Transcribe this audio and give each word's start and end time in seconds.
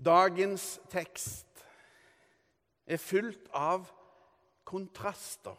Dagens 0.00 0.78
tekst 0.88 1.64
er 2.88 2.96
fylt 2.96 3.50
av 3.52 3.84
kontraster. 4.64 5.58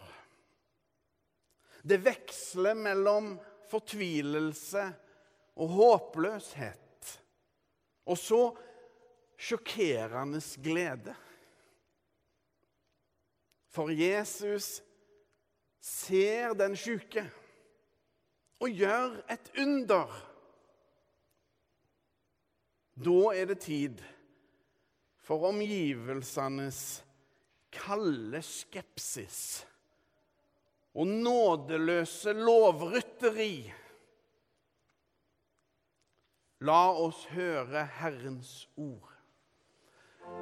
Det 1.86 2.00
veksler 2.01 2.77
mellom 2.77 3.35
fortvilelse 3.69 4.85
og 5.62 5.75
håpløshet, 5.75 7.12
og 8.09 8.18
så 8.18 8.41
sjokkerende 9.41 10.42
glede. 10.64 11.14
For 13.71 13.94
Jesus 13.94 14.80
ser 15.82 16.58
den 16.58 16.73
sjuke 16.78 17.23
og 18.62 18.73
gjør 18.73 19.21
et 19.32 19.54
under. 19.62 20.18
Da 23.02 23.21
er 23.38 23.48
det 23.54 23.62
tid 23.64 24.02
for 24.02 24.21
omgivelsenes 25.36 27.03
kalde 27.72 28.41
skepsis 28.44 29.66
og 30.94 31.08
nådeløse 31.08 32.34
lovrytteri. 32.35 33.55
La 36.62 36.81
oss 36.94 37.23
høre 37.34 37.86
Herrens 37.98 38.70
ord. 38.75 39.08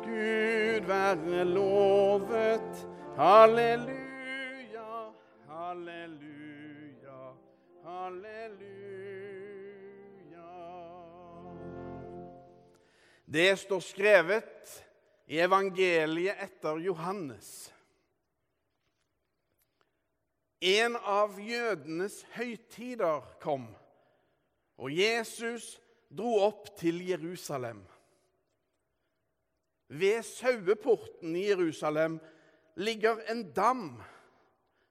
Gud 0.03 0.87
være 0.89 1.45
lovet. 1.45 2.87
Halleluja, 3.15 4.89
halleluja, 5.47 7.21
halleluja. 7.85 8.98
Det 13.31 13.59
står 13.59 13.79
skrevet 13.85 14.71
i 15.29 15.37
evangeliet 15.37 16.39
etter 16.41 16.79
Johannes. 16.81 17.69
En 20.65 20.95
av 20.97 21.35
jødenes 21.37 22.23
høytider 22.33 23.27
kom, 23.43 23.67
og 24.81 24.89
Jesus 24.97 25.75
dro 26.09 26.39
opp 26.47 26.71
til 26.81 27.03
Jerusalem. 27.05 27.83
Ved 29.93 30.25
saueporten 30.25 31.37
i 31.37 31.45
Jerusalem 31.51 32.17
ligger 32.81 33.21
en 33.29 33.45
dam 33.53 33.85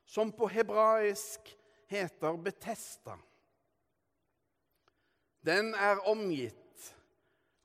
som 0.06 0.30
på 0.30 0.46
hebraisk 0.54 1.50
heter 1.90 2.38
Betesta. 2.38 3.18
Den 5.42 5.74
er 5.74 6.06
omgitt 6.06 6.67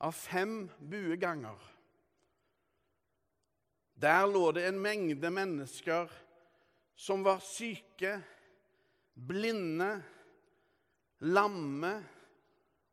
av 0.04 0.12
fem 0.12 0.66
bueganger. 0.80 1.60
Der 3.96 4.26
lå 4.28 4.50
det 4.52 4.66
en 4.68 4.82
mengde 4.84 5.30
mennesker 5.32 6.12
som 7.00 7.24
var 7.24 7.40
syke, 7.44 8.18
blinde, 9.16 9.96
lamme 11.24 11.94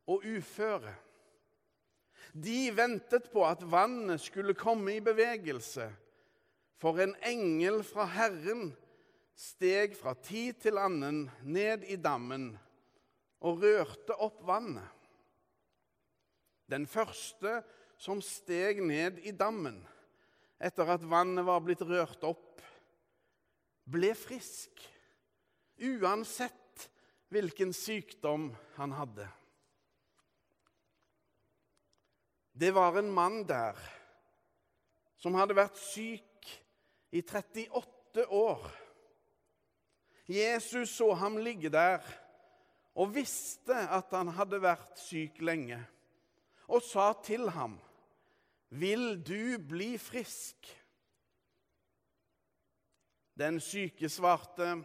og 0.07 0.23
uføre. 0.23 0.95
De 2.31 2.71
ventet 2.77 3.27
på 3.33 3.43
at 3.49 3.65
vannet 3.67 4.23
skulle 4.23 4.55
komme 4.55 4.95
i 4.95 5.03
bevegelse, 5.03 5.89
for 6.79 7.03
en 7.03 7.17
engel 7.27 7.83
fra 7.85 8.07
Herren 8.07 8.71
steg 9.37 9.97
fra 9.99 10.15
tid 10.15 10.61
til 10.63 10.79
annen 10.79 11.25
ned 11.43 11.85
i 11.91 11.99
dammen 12.01 12.53
og 13.41 13.65
rørte 13.65 14.15
opp 14.21 14.45
vannet. 14.47 15.00
Den 16.71 16.87
første 16.87 17.61
som 18.01 18.21
steg 18.23 18.81
ned 18.85 19.19
i 19.27 19.35
dammen 19.35 19.81
etter 20.61 20.93
at 20.95 21.05
vannet 21.09 21.45
var 21.47 21.63
blitt 21.65 21.83
rørt 21.89 22.23
opp, 22.29 22.61
ble 23.91 24.13
frisk, 24.15 24.83
uansett 25.81 26.87
hvilken 27.33 27.73
sykdom 27.75 28.51
han 28.77 28.95
hadde. 28.95 29.27
Det 32.53 32.71
var 32.77 32.99
en 33.01 33.09
mann 33.11 33.41
der 33.49 33.79
som 35.21 35.37
hadde 35.39 35.57
vært 35.57 35.79
syk 35.81 36.51
i 37.17 37.23
38 37.25 38.27
år. 38.37 38.67
Jesus 40.31 40.93
så 40.93 41.09
ham 41.19 41.41
ligge 41.41 41.73
der 41.73 42.05
og 43.01 43.15
visste 43.15 43.75
at 43.75 44.13
han 44.15 44.31
hadde 44.37 44.61
vært 44.63 45.01
syk 45.01 45.41
lenge 45.43 45.81
og 46.71 46.83
sa 46.83 47.13
til 47.23 47.51
ham, 47.51 47.79
'Vil 48.71 49.23
du 49.27 49.59
bli 49.69 49.99
frisk?' 49.99 50.77
Den 53.39 53.61
syke 53.61 54.09
svarte, 54.09 54.85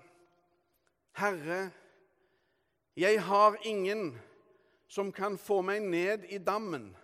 'Herre, 1.14 1.72
jeg 2.96 3.24
har 3.24 3.58
ingen 3.66 4.22
som 4.88 5.12
kan 5.12 5.38
få 5.38 5.62
meg 5.62 5.82
ned 5.82 6.24
i 6.30 6.38
dammen 6.38 6.96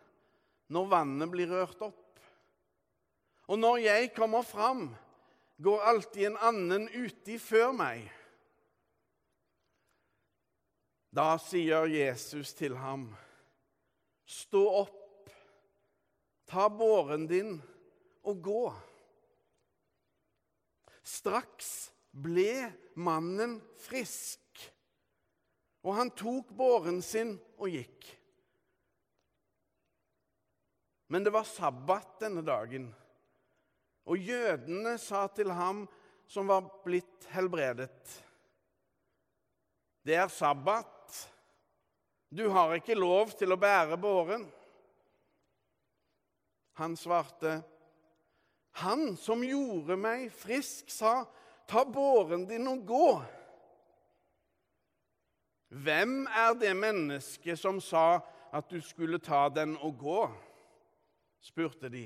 når 0.68 0.88
vannet 0.88 1.32
blir 1.32 1.52
rørt 1.52 1.82
opp.' 1.82 2.20
'Og 3.48 3.60
når 3.60 3.78
jeg 3.78 4.14
kommer 4.16 4.42
fram, 4.42 4.96
går 5.64 5.82
alltid 5.82 6.26
en 6.26 6.38
annen 6.38 6.90
uti 6.90 7.38
før 7.38 7.72
meg.' 7.72 8.12
Da 11.12 11.38
sier 11.38 11.86
Jesus 11.92 12.54
til 12.54 12.78
ham, 12.78 13.10
Stå 14.32 14.62
opp, 14.80 15.30
ta 16.48 16.70
båren 16.72 17.26
din 17.28 17.58
og 18.24 18.38
gå. 18.46 18.62
Straks 21.04 21.92
ble 22.16 22.70
mannen 22.96 23.58
frisk, 23.84 24.40
og 25.84 25.98
han 25.98 26.14
tok 26.16 26.56
båren 26.56 27.02
sin 27.04 27.36
og 27.60 27.76
gikk. 27.76 28.08
Men 31.12 31.28
det 31.28 31.36
var 31.36 31.52
sabbat 31.52 32.22
denne 32.24 32.46
dagen, 32.48 32.88
og 34.08 34.16
jødene 34.32 34.96
sa 35.02 35.26
til 35.36 35.52
ham 35.52 35.84
som 36.32 36.48
var 36.48 36.72
blitt 36.86 37.28
helbredet, 37.36 38.16
det 40.08 40.16
er 40.18 40.32
sabbat. 40.32 41.01
Du 42.32 42.48
har 42.48 42.78
ikke 42.78 42.96
lov 42.96 43.34
til 43.36 43.52
å 43.52 43.60
bære 43.60 43.98
båren. 44.00 44.46
Han 46.80 46.96
svarte, 46.96 47.62
Han 48.80 49.18
som 49.20 49.42
gjorde 49.44 49.98
meg 50.00 50.30
frisk, 50.32 50.88
sa, 50.88 51.26
ta 51.68 51.84
båren 51.84 52.46
din 52.48 52.70
og 52.72 52.86
gå. 52.88 53.10
Hvem 55.76 56.24
er 56.28 56.56
det 56.56 56.72
mennesket 56.80 57.60
som 57.60 57.82
sa 57.84 58.22
at 58.52 58.72
du 58.72 58.80
skulle 58.80 59.20
ta 59.20 59.50
den 59.52 59.76
og 59.76 60.00
gå? 60.00 60.22
spurte 61.42 61.90
de. 61.90 62.06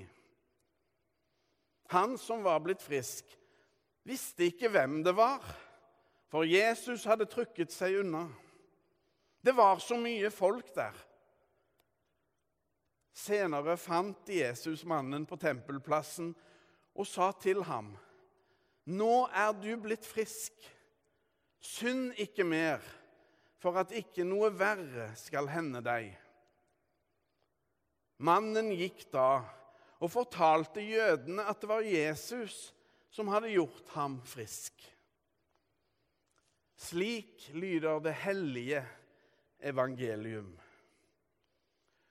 Han 1.93 2.17
som 2.17 2.41
var 2.43 2.63
blitt 2.63 2.81
frisk, 2.81 3.27
visste 4.07 4.47
ikke 4.47 4.71
hvem 4.73 5.03
det 5.05 5.13
var, 5.17 5.43
for 6.31 6.47
Jesus 6.47 7.05
hadde 7.05 7.27
trykket 7.29 7.73
seg 7.73 7.99
unna. 8.01 8.25
Det 9.45 9.53
var 9.53 9.77
så 9.77 9.97
mye 10.01 10.31
folk 10.33 10.71
der. 10.73 10.95
Senere 13.13 13.75
fant 13.77 14.29
Jesus 14.33 14.81
mannen 14.89 15.27
på 15.29 15.37
tempelplassen 15.37 16.31
og 16.95 17.05
sa 17.05 17.29
til 17.31 17.61
ham, 17.63 17.91
'Nå 18.85 19.27
er 19.29 19.53
du 19.53 19.69
blitt 19.81 20.05
frisk. 20.05 20.53
Synd 21.59 22.17
ikke 22.17 22.43
mer, 22.43 22.81
for 23.57 23.77
at 23.77 23.93
ikke 23.93 24.25
noe 24.25 24.49
verre 24.49 25.11
skal 25.15 25.47
hende 25.53 25.81
deg.' 25.81 26.17
Mannen 28.17 28.73
gikk 28.73 29.11
da 29.13 29.43
og 29.99 30.11
fortalte 30.11 30.81
jødene 30.81 31.45
at 31.45 31.61
det 31.61 31.69
var 31.69 31.85
Jesus 31.85 32.73
som 33.11 33.27
hadde 33.27 33.53
gjort 33.53 33.89
ham 33.93 34.21
frisk. 34.25 34.73
Slik 36.77 37.51
lyder 37.53 37.99
det 37.99 38.13
hellige 38.13 38.85
evangelium. 39.65 40.59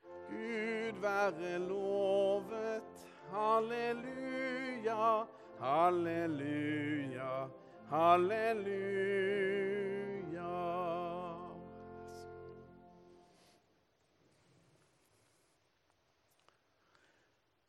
Gud 0.03 1.01
være 1.01 1.59
lovet. 1.59 2.83
Halleluja, 3.31 5.25
halleluja, 5.61 7.49
halleluja. 7.89 9.15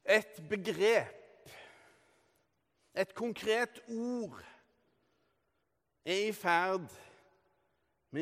Et 0.06 0.44
begrep, 0.50 1.50
et 2.96 3.16
konkret 3.16 3.82
ord, 3.88 4.44
er 6.06 6.28
i 6.28 6.32
ferd 6.32 6.80
med 6.80 7.14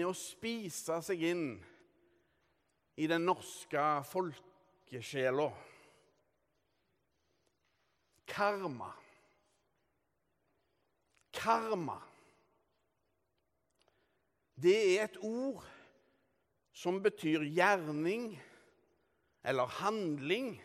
å 0.02 0.16
spise 0.18 0.98
seg 1.06 1.22
inn 1.30 1.46
i 2.98 3.06
den 3.10 3.22
norske 3.30 3.86
folkesjela. 4.10 5.52
karma. 8.34 8.92
Karma. 11.32 12.00
Det 14.56 14.78
er 14.98 15.08
et 15.08 15.18
ord 15.22 15.64
som 16.74 17.02
betyr 17.04 17.46
gjerning 17.46 18.32
eller 19.44 19.78
handling 19.82 20.56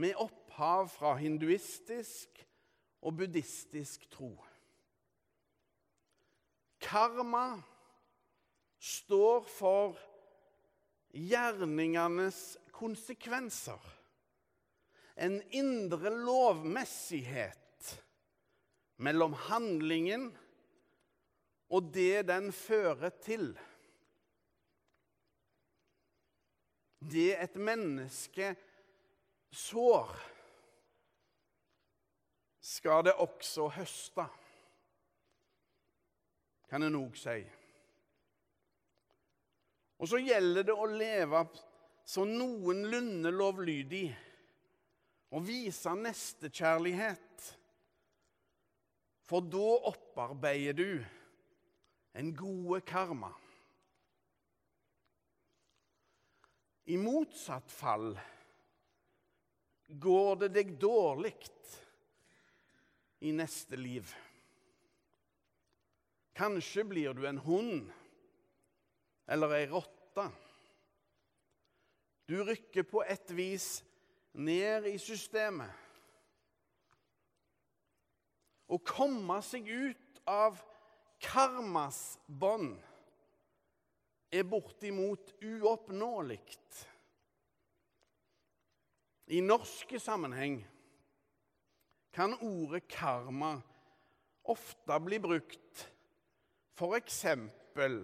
med 0.00 0.16
opphav 0.18 0.88
fra 0.90 1.14
hinduistisk 1.20 2.40
og 3.02 3.18
buddhistisk 3.18 4.06
tro. 4.10 4.32
Karma 6.82 7.62
står 8.82 9.44
for 9.46 9.98
gjerningenes 11.14 12.58
konsekvenser. 12.74 13.78
En 15.14 15.38
indre 15.54 16.10
lovmessighet 16.10 17.92
mellom 18.96 19.36
handlingen 19.46 20.30
og 21.72 21.92
det 21.94 22.26
den 22.28 22.50
fører 22.52 23.12
til. 23.22 23.52
Det 27.02 27.32
et 27.38 27.56
menneske 27.56 28.52
sår, 29.50 30.12
skal 32.62 33.02
det 33.04 33.14
også 33.18 33.66
høste, 33.74 34.26
kan 36.70 36.86
en 36.86 37.00
òg 37.00 37.18
si. 37.18 37.40
Og 40.02 40.10
så 40.10 40.18
gjelder 40.18 40.66
det 40.66 40.74
å 40.74 40.88
leve 40.90 41.44
så 42.02 42.24
noenlunde 42.26 43.30
lovlydig 43.30 44.08
og 45.30 45.44
vise 45.46 45.92
nestekjærlighet. 45.94 47.44
For 49.22 49.46
da 49.46 49.68
opparbeider 49.92 50.74
du 50.74 51.04
en 52.18 52.34
gode 52.34 52.82
karma. 52.84 53.30
I 56.90 56.98
motsatt 56.98 57.70
fall 57.70 58.10
går 60.02 60.42
det 60.42 60.52
deg 60.58 60.76
dårlig 60.82 61.36
i 63.22 63.30
neste 63.38 63.78
liv. 63.78 64.10
Kanskje 66.34 66.82
blir 66.90 67.14
du 67.14 67.22
en 67.28 67.38
hund 67.46 67.92
eller 69.32 69.54
ei 69.56 69.66
rotte. 69.70 70.26
Du 72.28 72.36
rykker 72.44 72.84
på 72.88 73.02
et 73.08 73.32
vis 73.36 73.80
ned 74.32 74.86
i 74.90 74.98
systemet. 75.00 75.72
Å 78.72 78.78
komme 78.80 79.40
seg 79.44 79.68
ut 79.68 80.22
av 80.28 80.60
karmas 81.22 82.18
bånd 82.26 82.76
er 84.32 84.46
bortimot 84.48 85.34
uoppnåelig. 85.44 86.40
I 89.32 89.40
norske 89.44 90.00
sammenheng 90.00 90.62
kan 92.12 92.34
ordet 92.40 92.84
karma 92.92 93.54
ofte 94.52 94.98
bli 95.04 95.20
brukt 95.22 95.86
for 96.76 96.96
eksempel 96.96 98.02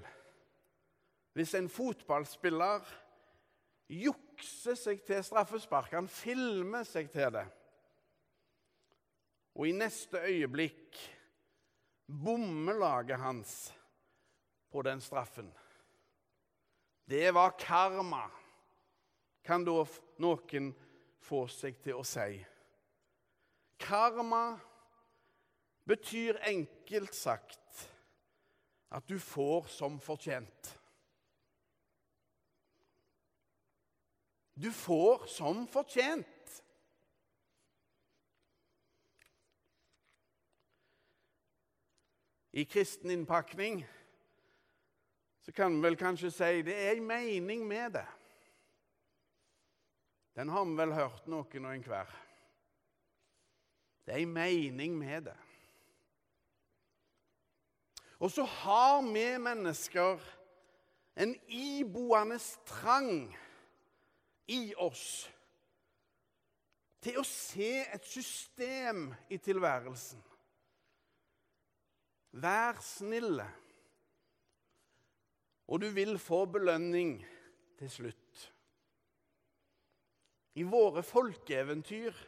hvis 1.38 1.54
en 1.54 1.68
fotballspiller 1.70 2.82
jukser 3.94 4.74
seg 4.74 5.04
til 5.06 5.22
straffespark, 5.22 5.92
han 5.94 6.08
filmer 6.10 6.82
seg 6.82 7.12
til 7.12 7.30
det, 7.36 7.44
og 9.54 9.68
i 9.68 9.74
neste 9.74 10.18
øyeblikk 10.26 10.98
bommer 12.08 12.78
laget 12.78 13.20
hans 13.22 13.52
på 14.70 14.82
den 14.86 15.00
straffen 15.00 15.50
Det 17.08 17.30
var 17.34 17.54
karma, 17.58 18.26
kan 19.42 19.64
da 19.64 19.84
noen 20.20 20.72
få 21.24 21.46
seg 21.48 21.78
til 21.80 22.02
å 22.02 22.04
si. 22.04 22.34
Karma 23.80 24.58
betyr 25.88 26.42
enkelt 26.50 27.14
sagt 27.16 27.86
at 28.92 29.08
du 29.08 29.16
får 29.20 29.70
som 29.72 29.96
fortjent. 30.00 30.77
Du 34.58 34.72
får 34.72 35.26
som 35.26 35.66
fortjent. 35.70 36.62
I 42.50 42.64
kristen 42.64 43.10
innpakning 43.10 43.86
så 45.40 45.52
kan 45.52 45.76
vi 45.76 45.84
vel 45.86 45.96
kanskje 45.96 46.32
si 46.34 46.62
det 46.66 46.74
er 46.74 46.96
en 46.96 47.06
mening 47.06 47.62
med 47.70 48.00
det. 48.00 48.06
Den 50.34 50.50
har 50.50 50.66
vi 50.66 50.74
vel 50.82 50.96
hørt 50.96 51.30
noen 51.30 51.64
og 51.68 51.78
enhver. 51.78 52.10
Det 54.02 54.16
er 54.16 54.24
en 54.26 54.34
mening 54.34 54.98
med 54.98 55.28
det. 55.30 55.38
Og 58.18 58.34
så 58.34 58.42
har 58.42 59.04
vi 59.06 59.28
mennesker 59.38 60.18
en 61.14 61.38
iboende 61.46 62.42
trang 62.66 63.36
i 64.48 64.72
oss 64.80 65.08
til 67.04 67.20
å 67.20 67.24
se 67.26 67.70
et 67.84 68.06
system 68.06 69.08
i 69.30 69.38
tilværelsen. 69.42 70.20
Vær 72.42 72.80
snille, 72.84 73.46
og 75.68 75.80
du 75.82 75.88
vil 75.94 76.18
få 76.20 76.44
belønning 76.50 77.18
til 77.78 77.90
slutt. 77.92 78.44
I 80.58 80.64
våre 80.66 81.04
folkeeventyr 81.06 82.18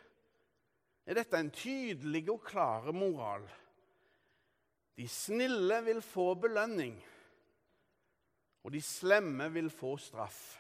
er 1.11 1.19
dette 1.19 1.39
en 1.41 1.51
tydelig 1.51 2.29
og 2.31 2.45
klar 2.47 2.91
moral. 2.95 3.47
De 4.95 5.09
snille 5.09 5.81
vil 5.87 6.03
få 6.05 6.35
belønning, 6.39 6.95
og 8.63 8.73
de 8.73 8.83
slemme 8.85 9.49
vil 9.53 9.71
få 9.73 9.97
straff. 9.99 10.60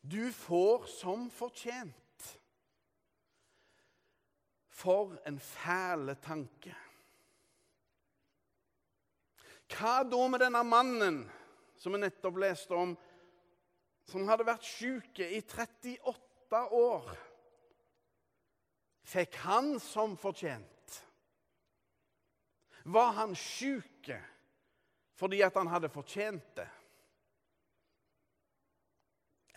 Du 0.00 0.32
får 0.32 0.86
som 0.86 1.30
fortjent. 1.30 1.96
For 4.70 5.12
en 5.28 5.36
fæle 5.40 6.14
tanke. 6.24 6.72
Hva 9.70 10.00
da 10.08 10.22
med 10.28 10.40
denne 10.42 10.62
mannen 10.66 11.20
som 11.78 11.94
vi 11.94 12.00
nettopp 12.00 12.40
leste 12.40 12.74
om, 12.74 12.94
som 14.08 14.26
hadde 14.28 14.48
vært 14.48 14.66
syk 14.66 15.20
i 15.22 15.42
38 15.44 16.62
år? 16.74 17.12
Fikk 19.10 19.36
han 19.44 19.74
som 19.82 20.16
fortjent? 20.18 20.98
Var 22.90 23.16
han 23.20 23.36
syk 23.36 24.10
fordi 25.20 25.42
at 25.44 25.56
han 25.60 25.68
hadde 25.68 25.92
fortjent 25.92 26.54
det? 26.56 26.68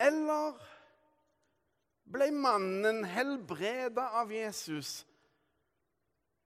Eller 0.04 0.58
ble 2.14 2.28
mannen 2.36 3.04
helbreda 3.08 4.10
av 4.20 4.32
Jesus 4.32 5.02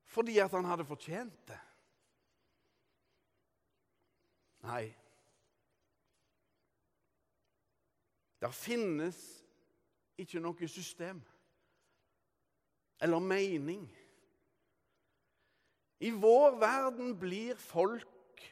fordi 0.08 0.38
at 0.40 0.54
han 0.56 0.64
hadde 0.64 0.86
fortjent 0.88 1.34
det? 1.50 1.58
Nei. 4.64 4.86
Der 8.40 8.54
finnes 8.54 9.18
ikke 10.18 10.40
noe 10.42 10.70
system 10.70 11.20
eller 13.00 13.22
mening. 13.22 13.84
I 16.00 16.10
vår 16.10 16.56
verden 16.58 17.14
blir 17.18 17.58
folk 17.58 18.42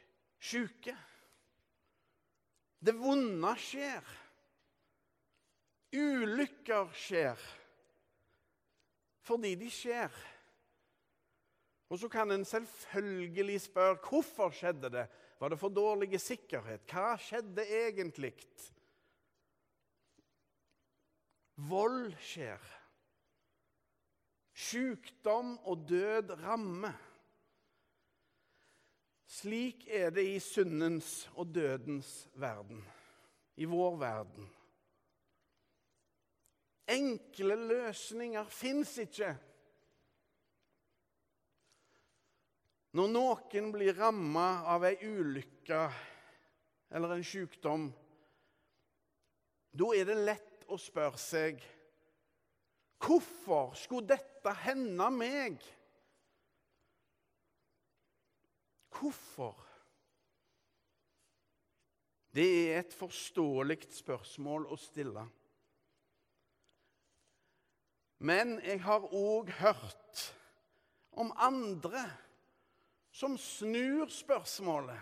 sjuke. 0.43 0.95
Det 2.79 2.95
vonde 2.99 3.53
skjer. 3.59 4.15
Ulykker 5.97 6.93
skjer 6.97 7.47
fordi 9.27 9.55
de 9.59 9.69
skjer. 9.73 10.13
Og 11.91 11.99
så 11.99 12.09
kan 12.11 12.31
en 12.31 12.45
selvfølgelig 12.47 13.61
spørre 13.63 13.99
hvorfor 14.03 14.55
skjedde 14.55 14.91
det. 14.91 15.07
Var 15.41 15.53
det 15.53 15.59
for 15.61 15.75
dårlig 15.75 16.21
sikkerhet? 16.21 16.87
Hva 16.91 17.15
skjedde 17.21 17.67
egentlig? 17.67 18.33
Vold 21.69 22.15
skjer. 22.21 22.63
Sykdom 24.57 25.57
og 25.69 25.85
død 25.89 26.33
rammer. 26.43 26.97
Slik 29.27 29.85
er 29.93 30.11
det 30.15 30.25
i 30.31 30.39
syndens 30.41 31.27
og 31.35 31.51
dødens 31.55 32.29
verden, 32.41 32.81
i 33.57 33.67
vår 33.69 33.99
verden. 34.01 34.47
Enkle 36.87 37.57
løsninger 37.59 38.47
fins 38.53 38.93
ikke. 39.03 39.33
Når 42.97 43.09
noen 43.13 43.73
blir 43.75 43.97
ramma 43.99 44.47
av 44.73 44.87
ei 44.89 44.95
ulykke 45.05 45.81
eller 46.97 47.17
en 47.17 47.27
sykdom, 47.27 47.89
da 49.77 49.89
er 49.93 50.07
det 50.09 50.21
lett 50.23 50.69
å 50.73 50.79
spørre 50.81 51.21
seg 51.21 51.65
Hvorfor 52.97 53.75
skulle 53.77 54.09
dette 54.09 54.53
hende 54.65 55.11
meg? 55.13 55.59
Hvorfor? 58.97 59.59
Det 62.33 62.47
er 62.47 62.79
et 62.81 62.97
forståelig 62.97 63.83
spørsmål 63.99 64.65
å 64.73 64.79
stille. 64.81 65.27
Men 68.19 68.57
jeg 68.65 68.81
har 68.85 69.05
òg 69.13 69.51
hørt 69.59 70.23
om 71.17 71.33
andre 71.37 72.05
som 73.13 73.37
snur 73.41 74.09
spørsmålet, 74.13 75.01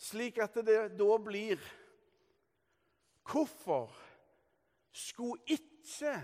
slik 0.00 0.38
at 0.42 0.56
det 0.66 0.80
da 0.98 1.18
blir 1.22 1.60
Hvorfor 3.30 3.92
skulle 4.90 5.38
ikke 5.54 6.16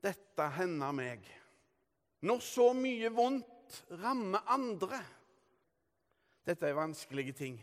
dette 0.00 0.46
hende 0.56 0.88
meg, 0.96 1.26
når 2.24 2.40
så 2.46 2.70
mye 2.72 3.10
vondt 3.12 3.82
rammer 4.00 4.46
andre? 4.54 5.02
Dette 6.48 6.70
er 6.70 6.78
vanskelige 6.78 7.34
ting. 7.36 7.58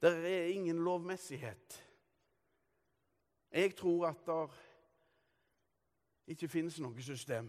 Det 0.00 0.14
er 0.16 0.48
ingen 0.54 0.80
lovmessighet. 0.86 1.76
Jeg 3.52 3.76
tror 3.76 4.08
at 4.08 4.24
det 4.26 4.40
ikke 6.26 6.48
finnes 6.50 6.78
noe 6.82 7.02
system. 7.02 7.48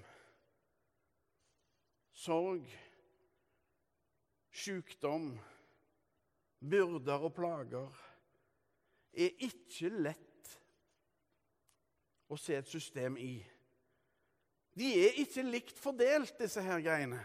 Sorg, 2.17 2.65
sykdom, 4.53 5.31
byrder 6.59 7.25
og 7.27 7.33
plager 7.37 8.01
er 9.17 9.45
ikke 9.45 9.91
lett 9.93 10.53
å 12.29 12.37
se 12.39 12.57
et 12.57 12.69
system 12.69 13.17
i. 13.21 13.35
De 14.77 14.89
er 15.05 15.21
ikke 15.23 15.45
likt 15.45 15.79
fordelt, 15.81 16.35
disse 16.37 16.61
her 16.61 16.81
greiene. 16.85 17.21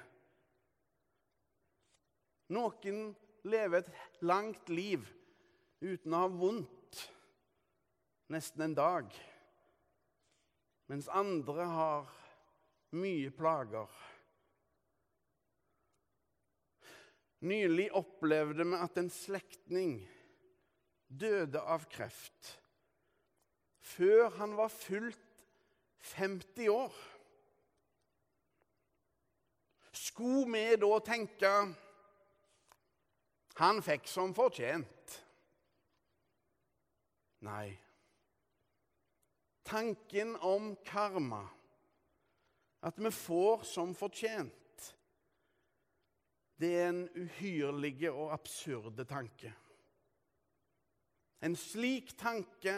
Noen 2.53 3.11
lever 3.49 3.83
et 3.83 4.23
langt 4.25 4.69
liv 4.73 5.05
uten 5.83 6.15
å 6.15 6.23
ha 6.25 6.31
vondt 6.31 7.01
nesten 8.33 8.65
en 8.69 8.77
dag, 8.77 9.09
mens 10.93 11.07
andre 11.09 11.65
har 11.65 12.09
mye 13.01 13.31
plager. 13.33 13.93
Nylig 17.49 17.87
opplevde 17.97 18.67
vi 18.69 18.77
at 18.77 18.99
en 19.01 19.09
slektning 19.11 19.95
døde 21.09 21.63
av 21.65 21.87
kreft 21.89 22.51
før 23.93 24.29
han 24.37 24.53
var 24.59 24.69
fullt 24.69 25.25
50 26.13 26.69
år. 26.75 26.99
Skulle 29.97 30.45
vi 30.53 30.77
da 30.77 30.91
tenke 31.09 31.55
han 33.63 33.81
fikk 33.89 34.13
som 34.13 34.37
fortjent. 34.37 35.17
Nei. 37.49 37.82
Tanken 39.65 40.37
om 40.37 40.73
karma, 40.85 41.45
at 42.83 42.99
vi 42.99 43.11
får 43.15 43.63
som 43.63 43.95
fortjent, 43.95 44.59
det 46.63 46.73
er 46.79 46.89
en 46.93 47.05
uhyrlig 47.19 48.11
og 48.11 48.33
absurde 48.35 49.05
tanke. 49.09 49.51
En 51.43 51.57
slik 51.59 52.13
tanke 52.19 52.75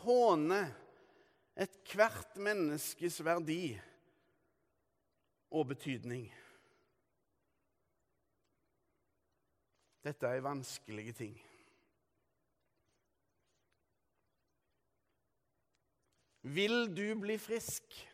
håner 0.00 0.70
ethvert 1.60 2.38
menneskes 2.40 3.20
verdi 3.24 3.74
og 5.50 5.66
betydning. 5.74 6.30
Dette 10.00 10.26
er 10.26 10.40
vanskelige 10.40 11.12
ting. 11.12 11.36
Vil 16.42 16.96
du 16.96 17.20
bli 17.20 17.38
frisk? 17.38 18.06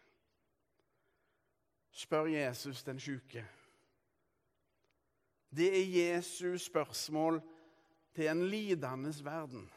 spør 1.96 2.26
Jesus 2.26 2.82
den 2.84 3.00
sjuke. 3.00 3.46
Det 5.56 5.68
er 5.72 5.86
Jesus' 5.86 6.66
spørsmål 6.66 7.40
til 8.14 8.28
en 8.28 8.48
lidende 8.48 9.24
verden. 9.24 9.70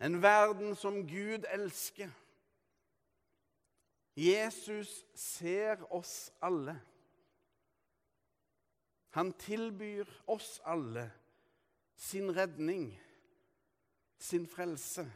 En 0.00 0.22
verden 0.22 0.74
som 0.74 0.94
Gud 1.08 1.44
elsker. 1.50 2.10
Jesus 4.16 5.04
ser 5.14 5.92
oss 5.92 6.32
alle. 6.42 6.80
Han 9.10 9.32
tilbyr 9.32 10.04
oss 10.26 10.60
alle 10.64 11.12
sin 11.96 12.36
redning, 12.36 13.00
sin 14.18 14.46
frelse, 14.46 15.12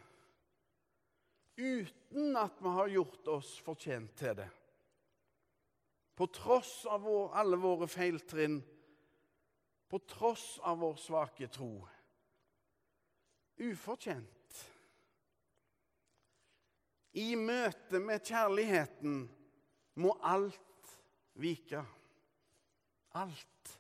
uten 1.60 2.36
at 2.36 2.58
vi 2.60 2.72
har 2.76 2.88
gjort 2.88 3.28
oss 3.28 3.52
fortjent 3.64 4.16
til 4.18 4.36
det. 4.40 4.48
På 6.16 6.26
tross 6.32 6.84
av 6.90 7.04
vår, 7.04 7.30
alle 7.40 7.56
våre 7.60 7.88
feiltrinn, 7.88 8.58
på 9.90 10.00
tross 10.08 10.58
av 10.62 10.82
vår 10.82 10.98
svake 11.00 11.48
tro. 11.52 11.72
Ufortjent. 13.60 14.60
I 17.18 17.34
møte 17.36 17.98
med 18.00 18.22
kjærligheten 18.22 19.24
må 20.00 20.12
alt 20.22 20.92
vike. 21.40 21.82
Alt. 23.18 23.72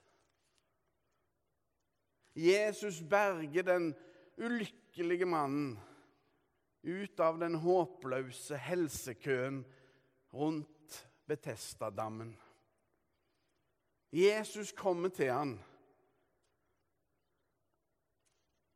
Jesus 2.34 2.98
berger 3.06 3.62
den 3.66 3.92
ulykkelige 4.40 5.28
mannen 5.28 5.76
ut 6.82 7.20
av 7.20 7.38
den 7.40 7.58
håpløse 7.60 8.56
helsekøen 8.56 9.64
rundt 10.34 11.06
Betestadammen. 11.30 12.32
Jesus 14.12 14.72
kommer 14.72 15.08
til 15.14 15.30
han. 15.30 15.52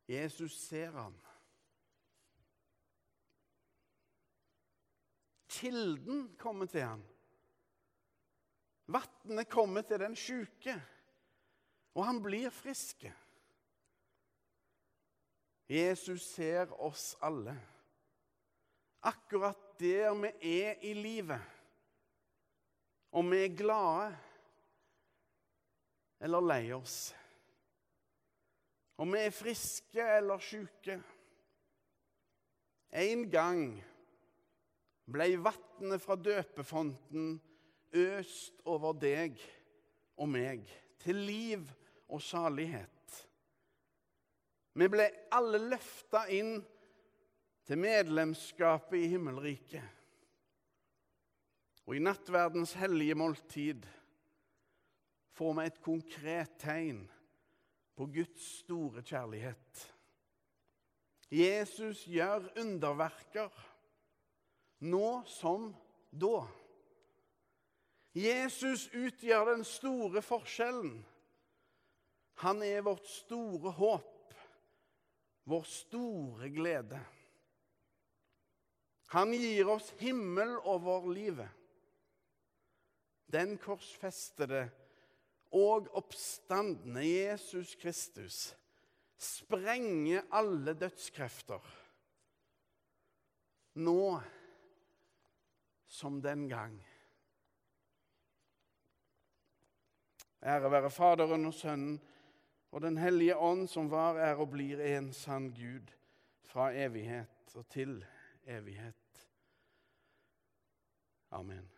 Jesus 0.07 0.55
ser 0.67 0.91
han. 0.95 1.17
Kilden 5.49 6.35
kommer 6.39 6.65
til 6.65 6.85
han. 6.85 7.03
Vannet 8.85 9.49
kommer 9.49 9.81
til 9.81 9.99
den 9.99 10.15
sjuke, 10.15 10.75
og 11.95 12.05
han 12.05 12.21
blir 12.23 12.49
friske. 12.53 13.13
Jesus 15.69 16.21
ser 16.35 16.69
oss 16.79 17.15
alle. 17.21 17.55
Akkurat 19.05 19.59
der 19.79 20.13
vi 20.17 20.61
er 20.61 20.81
i 20.81 20.93
livet. 20.93 21.41
Om 23.11 23.31
vi 23.31 23.43
er 23.45 23.57
glade 23.57 24.15
eller 26.25 26.41
lei 26.41 26.73
oss. 26.73 27.13
Om 28.97 29.11
vi 29.13 29.25
er 29.27 29.35
friske 29.35 30.07
eller 30.17 30.41
syke. 30.41 30.97
En 32.95 33.25
gang 33.29 33.67
ble 35.11 35.27
vannet 35.43 36.01
fra 36.01 36.15
døpefonten 36.17 37.35
øst 37.95 38.61
over 38.65 38.95
deg 38.97 39.37
og 40.17 40.31
meg 40.31 40.63
til 41.03 41.19
liv 41.27 41.67
og 42.07 42.23
salighet. 42.23 42.91
Vi 44.75 44.87
ble 44.91 45.05
alle 45.35 45.59
løfta 45.71 46.25
inn 46.35 46.57
til 47.65 47.81
medlemskapet 47.81 49.03
i 49.03 49.11
himmelriket. 49.15 49.83
Og 51.85 51.97
i 51.97 52.01
nattverdens 52.01 52.73
hellige 52.79 53.17
måltid 53.17 53.85
får 55.35 55.53
vi 55.57 55.65
et 55.65 55.81
konkret 55.83 56.55
tegn 56.61 57.03
på 57.95 58.07
Guds 58.13 58.45
store 58.61 59.03
kjærlighet. 59.05 59.83
Jesus 61.31 62.05
gjør 62.07 62.47
underverker, 62.61 63.49
nå 64.85 65.09
som 65.29 65.71
da. 66.11 66.45
Jesus 68.15 68.87
utgjør 68.93 69.51
den 69.51 69.65
store 69.67 70.21
forskjellen. 70.23 70.99
Han 72.45 72.61
er 72.63 72.85
vårt 72.85 73.07
store 73.09 73.73
håp 73.75 74.15
vår 75.45 75.63
store 75.63 76.49
glede. 76.49 76.99
Han 79.13 79.33
gir 79.33 79.69
oss 79.69 79.91
himmel 79.99 80.57
over 80.63 81.05
livet. 81.13 81.49
Den 83.31 83.57
korsfestede 83.57 84.69
og 85.55 85.89
oppstandende 85.97 87.03
Jesus 87.05 87.75
Kristus 87.75 88.55
sprenger 89.17 90.25
alle 90.31 90.73
dødskrefter. 90.73 91.61
Nå 93.75 94.19
som 95.87 96.21
den 96.21 96.49
gang. 96.49 96.75
Ære 100.45 100.71
være 100.71 100.91
Faderen 100.91 101.45
og 101.45 101.53
Sønnen 101.53 102.01
og 102.71 102.81
Den 102.81 102.97
hellige 102.97 103.37
ånd, 103.37 103.67
som 103.67 103.87
var, 103.91 104.17
er 104.19 104.35
og 104.35 104.51
blir 104.51 104.81
en 104.83 105.13
sann 105.13 105.47
Gud 105.55 105.93
fra 106.43 106.73
evighet 106.75 107.55
og 107.55 107.67
til 107.69 107.95
evighet. 107.95 108.14
Amen. 111.31 111.74